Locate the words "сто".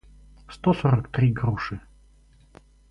0.49-0.73